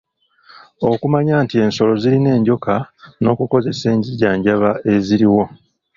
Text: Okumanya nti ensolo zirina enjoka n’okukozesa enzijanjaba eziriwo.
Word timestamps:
Okumanya 0.89 1.35
nti 1.43 1.55
ensolo 1.65 1.93
zirina 2.01 2.29
enjoka 2.37 2.73
n’okukozesa 3.21 3.85
enzijanjaba 3.95 4.69
eziriwo. 4.93 5.43